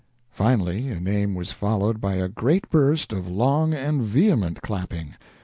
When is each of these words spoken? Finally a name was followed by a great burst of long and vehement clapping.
Finally 0.31 0.87
a 0.89 0.99
name 0.99 1.35
was 1.35 1.51
followed 1.51 2.01
by 2.01 2.15
a 2.15 2.27
great 2.27 2.67
burst 2.71 3.13
of 3.13 3.27
long 3.29 3.71
and 3.71 4.01
vehement 4.01 4.59
clapping. 4.63 5.15